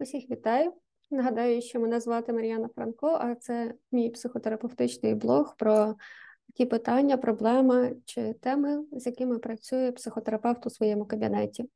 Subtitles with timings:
[0.00, 0.72] Усіх вітаю.
[1.10, 5.94] Нагадаю, що мене звати Мар'яна Франко, а це мій психотерапевтичний блог про
[6.54, 11.70] ті питання, проблеми чи теми, з якими працює психотерапевт у своєму кабінеті.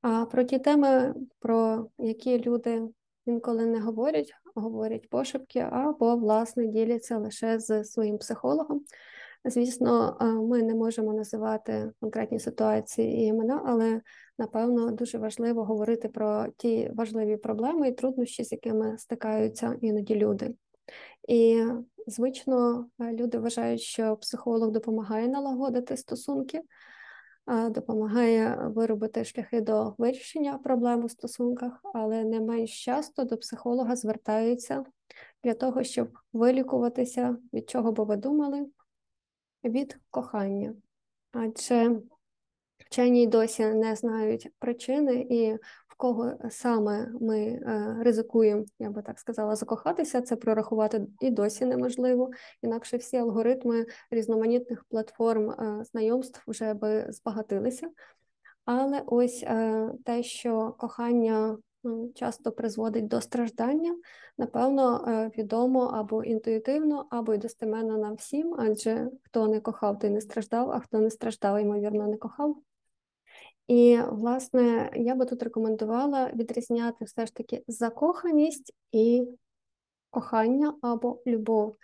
[0.00, 2.82] А про ті теми, про які люди
[3.26, 8.84] інколи не говорять, говорять пошепки, або, власне, діляться лише з своїм психологом.
[9.44, 10.16] Звісно,
[10.50, 14.00] ми не можемо називати конкретні ситуації і імена, але
[14.38, 20.54] напевно дуже важливо говорити про ті важливі проблеми і труднощі, з якими стикаються іноді люди.
[21.28, 21.64] І
[22.06, 26.62] звично люди вважають, що психолог допомагає налагодити стосунки,
[27.70, 34.84] допомагає виробити шляхи до вирішення проблем у стосунках, але не менш часто до психолога звертаються
[35.44, 38.66] для того, щоб вилікуватися, від чого би ви думали,
[39.64, 40.74] від кохання.
[41.32, 42.00] Адже
[42.78, 45.54] вчені досі не знають причини і
[45.88, 51.64] в кого саме ми е, ризикуємо, я би так сказала, закохатися, це прорахувати і досі
[51.64, 52.30] неможливо.
[52.62, 57.90] Інакше всі алгоритми різноманітних платформ е, знайомств вже би збагатилися.
[58.64, 61.58] Але ось е, те, що кохання
[62.14, 63.96] часто призводить до страждання,
[64.38, 70.10] напевно, е, відомо або інтуїтивно, або й достеменно нам всім, адже хто не кохав, той
[70.10, 72.56] не страждав, а хто не страждав, ймовірно, не кохав.
[73.66, 79.28] І, власне, я би тут рекомендувала відрізняти все ж таки закоханість і
[80.10, 81.76] кохання або любов.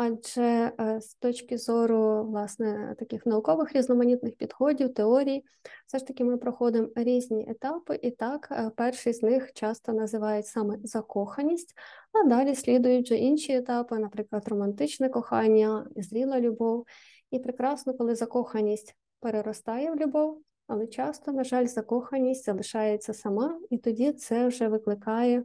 [0.00, 5.44] Адже е, з точки зору власне таких наукових різноманітних підходів, теорій,
[5.86, 10.46] все ж таки ми проходимо різні етапи, і так е, перший з них часто називають
[10.46, 11.74] саме закоханість,
[12.12, 16.86] а далі слідують вже інші етапи, наприклад, романтичне кохання, зріла любов.
[17.30, 23.78] І прекрасно, коли закоханість переростає в любов, але часто, на жаль, закоханість залишається сама, і
[23.78, 25.44] тоді це вже викликає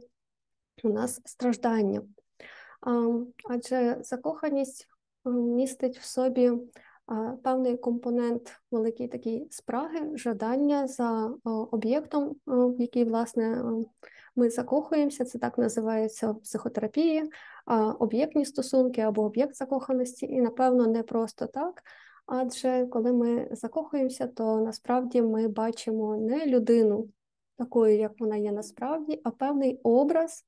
[0.82, 2.02] у нас страждання
[3.50, 4.88] адже закоханість
[5.24, 6.52] містить в собі
[7.42, 13.64] певний компонент великий такий спраги, жадання за об'єктом, в який, власне,
[14.36, 17.30] ми закохуємося, це так називається в психотерапії,
[17.98, 21.82] об'єктні стосунки або об'єкт закоханості, і, напевно, не просто так.
[22.26, 27.08] Адже коли ми закохуємося, то насправді ми бачимо не людину
[27.58, 30.44] такою, як вона є насправді, а певний образ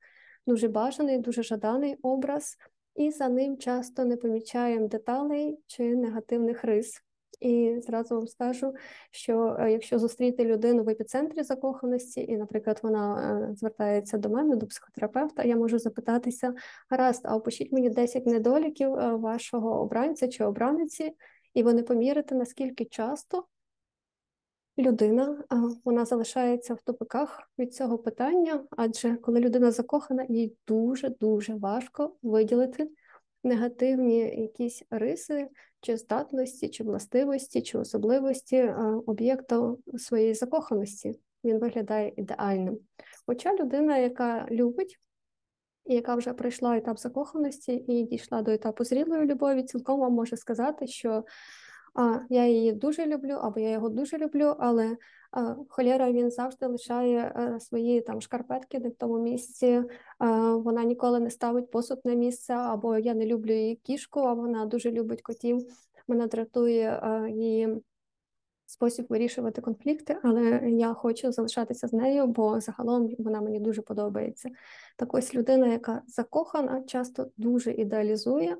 [0.46, 2.56] дуже бажаний, дуже жаданий образ,
[2.94, 7.02] і за ним часто не помічаємо деталей чи негативних рис.
[7.40, 8.74] І зразу вам скажу,
[9.10, 14.56] що е, якщо зустріти людину в епіцентрі закоханості, і, наприклад, вона е, звертається до мене,
[14.56, 16.54] до психотерапевта, я можу запитатися:
[16.90, 21.12] гаразд, а опишіть мені 10 недоліків е, вашого обранця чи обраниці,
[21.54, 23.44] і вони помірите, наскільки часто
[24.78, 25.44] людина
[25.84, 32.90] вона залишається в топиках від цього питання, адже коли людина закохана, їй дуже-дуже важко виділити
[33.44, 35.48] негативні якісь риси,
[35.80, 38.74] чи здатності, чи властивості, чи особливості
[39.06, 41.20] об'єкта своєї закоханості.
[41.44, 42.78] Він виглядає ідеальним.
[43.26, 44.98] Хоча людина, яка любить,
[45.84, 50.36] і яка вже пройшла етап закоханості і дійшла до етапу зрілої любові, цілком вам може
[50.36, 51.24] сказати, що
[51.96, 54.96] а я її дуже люблю, або я його дуже люблю, але
[55.30, 59.82] а, холєра він завжди лишає а, е, свої там шкарпетки не в тому місці.
[60.18, 64.32] А, вона ніколи не ставить посуд на місце, або я не люблю її кішку, а
[64.32, 65.60] вона дуже любить котів.
[66.08, 67.82] Мене дратує а, її.
[68.68, 74.48] Спосіб вирішувати конфлікти, але я хочу залишатися з нею, бо загалом вона мені дуже подобається.
[74.96, 78.56] Так ось людина, яка закохана, часто дуже ідеалізує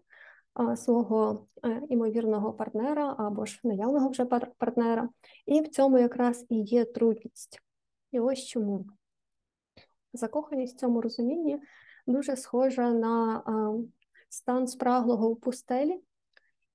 [0.77, 4.25] свого е, імовірного партнера або ж наявного вже
[4.59, 5.09] партнера,
[5.47, 7.61] і в цьому якраз і є трудність.
[8.13, 8.87] І ось чому
[10.13, 11.59] закоханість в цьому розумінні
[12.07, 13.43] дуже схожа на
[14.29, 16.01] стан спраглого у пустелі,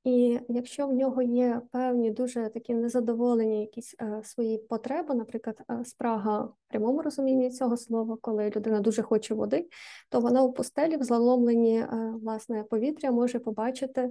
[0.03, 5.85] і якщо в нього є певні дуже такі незадоволені якісь е, свої потреби, наприклад, е,
[5.85, 9.69] спрага в прямому розумінні цього слова, коли людина дуже хоче води,
[10.09, 14.09] то вона у пустелі в заломленні е, власне повітря може побачити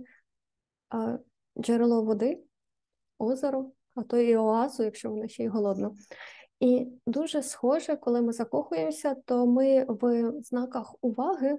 [0.94, 1.18] е,
[1.58, 2.42] джерело води,
[3.18, 5.90] озеро, а то і оазу, якщо вона ще й голодна.
[6.60, 11.58] І дуже схоже, коли ми закохуємося, то ми в знаках уваги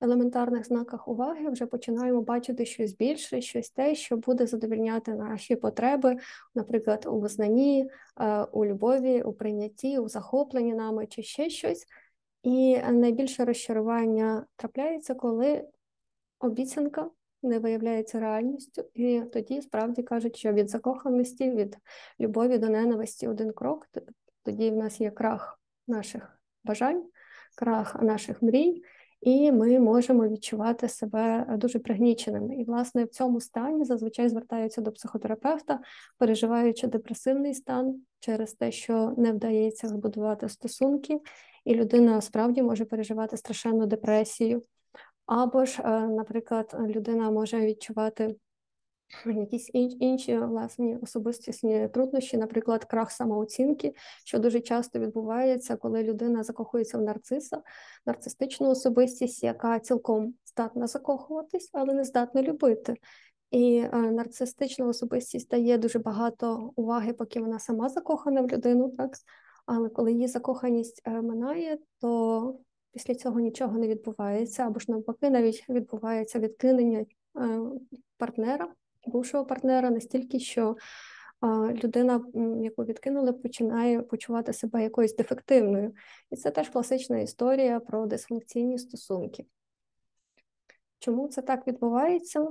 [0.00, 6.16] елементарних знаках уваги вже починаємо бачити щось більше, щось те, що буде задовільняти наші потреби,
[6.54, 7.90] наприклад, у визнанні,
[8.20, 11.86] е, у любові, у прийнятті, у захопленні нами чи ще щось.
[12.42, 15.64] І найбільше розчарування трапляється, коли
[16.38, 17.10] обіцянка
[17.42, 21.78] не виявляється реальністю, і тоді справді кажуть, що від закоханості, від
[22.20, 23.86] любові до ненависті один крок,
[24.42, 27.04] тоді в нас є крах наших бажань
[27.58, 28.82] крах наших мрій,
[29.20, 32.56] і ми можемо відчувати себе дуже пригніченими.
[32.56, 35.80] І, власне, в цьому стані зазвичай звертаються до психотерапевта,
[36.18, 41.20] переживаючи депресивний стан через те, що не вдається збудувати стосунки,
[41.64, 44.62] і людина справді може переживати страшенну депресію.
[45.26, 48.36] Або ж, е, наприклад, людина може відчувати
[49.26, 53.94] якісь інші власні особистісні труднощі, наприклад, крах самооцінки,
[54.24, 57.62] що дуже часто відбувається, коли людина закохується в нарциса,
[58.06, 62.96] нарцистичну особистість, яка цілком здатна закохуватись, але не здатна любити.
[63.50, 69.16] І е, нарцистична особистість дає дуже багато уваги, поки вона сама закохана в людину, так?
[69.66, 72.58] Але коли її закоханість е, минає, то
[72.92, 77.06] після цього нічого не відбувається, або ж навпаки, навіть відбувається відкинення е,
[78.16, 78.74] партнера
[79.08, 80.76] бувшого партнера настільки, що
[81.84, 82.24] людина,
[82.62, 85.94] яку відкинули, починає почувати себе якоюсь дефективною.
[86.30, 89.46] І це теж класична історія про дисфункційні стосунки.
[90.98, 92.48] Чому це так відбувається?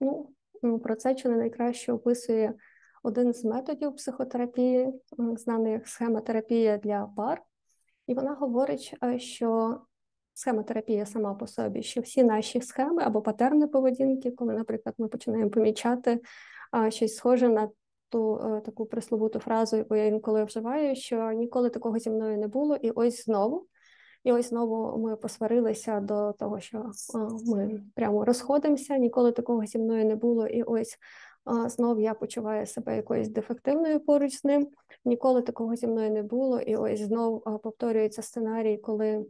[0.00, 2.54] Ну, Про це чи не найкраще описує
[3.02, 7.42] один з методів психотерапії, знаний як схемотерапія для пар.
[8.06, 9.80] І вона говорить, що
[10.40, 15.50] схемотерапія сама по собі, що всі наші схеми або патерни поведінки, коли, наприклад, ми починаємо
[15.50, 16.20] помічати
[16.90, 17.68] щось схоже на
[18.08, 22.48] ту а, таку присловуту фразу, яку я інколи вживаю, що ніколи такого зі мною не
[22.48, 23.66] було, і ось знову.
[24.24, 29.78] І ось знову ми посварилися до того, що а, ми прямо розходимося, ніколи такого зі
[29.78, 30.98] мною не було, і ось
[31.44, 34.68] а, знов я почуваю себе якоюсь дефективною поруч з ним.
[35.04, 39.26] Ніколи такого зі мною не було, і ось знов повторюється сценарій, коли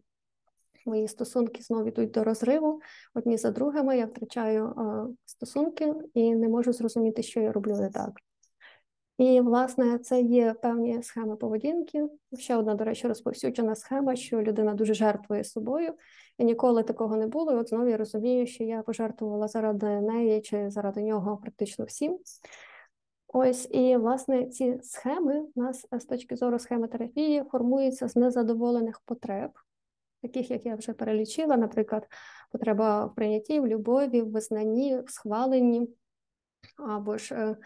[0.87, 2.81] мої стосунки знову йдуть до розриву.
[3.15, 4.75] Одні за другими я втрачаю
[5.25, 8.11] стосунки і не можу зрозуміти, що я роблю не так.
[9.21, 12.09] І, власне, це є певні схеми поведінки.
[12.39, 15.95] Ще одна, до речі, розповсюджена схема, що людина дуже жертвує собою,
[16.39, 17.53] і ніколи такого не було.
[17.53, 22.19] І от знову я розумію, що я пожертвувала заради неї чи заради нього практично всім.
[23.29, 29.51] Ось і власне ці схеми у нас з точки зору схемотерапії формуються з незадоволених потреб,
[30.23, 32.07] таких, як я вже перелічила, наприклад,
[32.53, 35.89] потреба в прийнятті, в любові, в визнанні, в схваленні,
[36.77, 37.57] або ж е,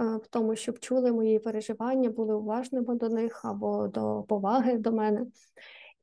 [0.00, 4.92] е, в тому, щоб чули мої переживання, були уважними до них або до поваги до
[4.92, 5.26] мене.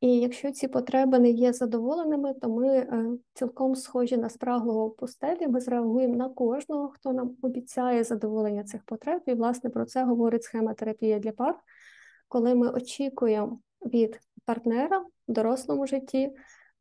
[0.01, 5.47] І якщо ці потреби не є задоволеними, то ми е, цілком схожі на спраглого пустелі,
[5.47, 9.21] ми зреагуємо на кожного, хто нам обіцяє задоволення цих потреб.
[9.25, 11.56] І, власне, про це говорить схема терапії для пар,
[12.27, 14.19] коли ми очікуємо від
[14.50, 16.31] партнера в дорослому житті,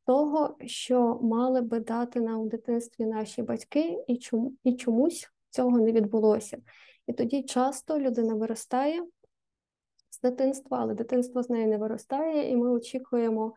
[0.07, 5.79] того, що мали би дати нам в дитинстві наші батьки, і чому і чомусь цього
[5.79, 6.59] не відбулося.
[7.07, 9.07] І тоді часто людина виростає
[10.11, 13.55] з дитинства, але дитинство з нею не виростає, і ми очікуємо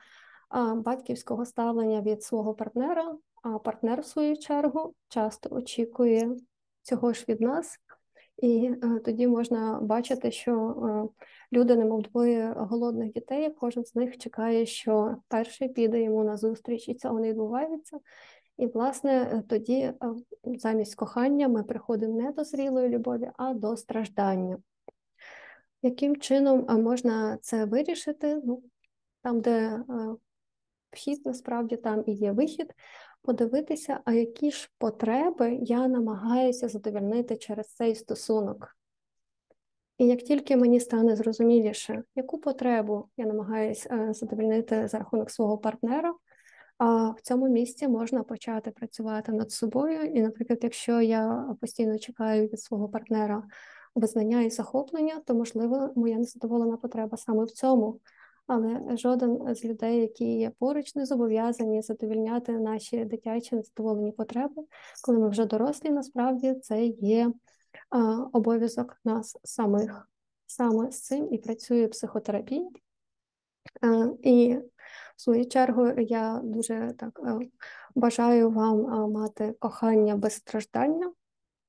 [0.50, 6.36] а, батьківського ставлення від свого партнера, а партнер, в свою чергу, часто очікує
[6.81, 7.78] цього ж від нас.
[8.42, 11.08] І а, тоді можна бачити, що а,
[11.56, 16.90] люди, немов двоє голодних дітей, кожен з них чекає, що перший піде йому на зустріч,
[16.90, 18.00] і цього не відбувається.
[18.58, 19.96] І, власне, тоді е,
[20.46, 24.58] замість кохання ми приходимо не до зрілої любові, а до страждання.
[25.82, 28.42] Яким чином е, можна це вирішити?
[28.46, 28.64] Ну,
[29.22, 29.83] Там, де е,
[30.92, 32.74] вхід, насправді там і є вихід,
[33.21, 38.78] подивитися, а які ж потреби я намагаюся задовольнити через цей стосунок.
[39.97, 45.57] І як тільки мені стане зрозуміліше, яку потребу я намагаюся е, задовольнити за рахунок свого
[45.57, 46.13] партнера,
[47.18, 50.04] в цьому місці можна почати працювати над собою.
[50.04, 53.44] І, наприклад, якщо я постійно чекаю від свого партнера
[53.95, 57.99] визнання і захоплення, то можливо моя незадоволена потреба саме в цьому.
[58.48, 64.64] Але жоден з людей, які є поруч, не зобов'язані задовільняти наші дитячі незадоволені потреби,
[65.04, 67.31] коли ми вже дорослі, насправді це є
[68.33, 70.07] обов'язок нас самих.
[70.45, 72.69] Саме з цим і працює психотерапія.
[74.24, 74.57] І
[75.16, 77.21] в свою чергу я дуже так
[77.95, 81.14] бажаю вам мати кохання без страждання,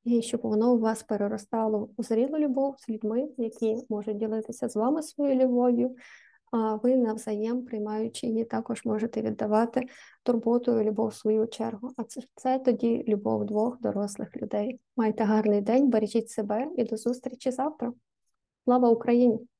[0.04, 4.76] і щоб воно у вас переростало у зрілу любов з людьми, які можуть ділитися з
[4.76, 5.96] вами своєю любов'ю,
[6.52, 9.86] ви навзаєм, приймаючи її, також можете віддавати
[10.22, 11.90] турботу і любов в свою чергу.
[11.96, 14.80] А це це тоді любов двох дорослих людей.
[14.96, 17.92] Майте гарний день, бережіть себе і до зустрічі завтра.
[18.64, 19.51] Слава Україні!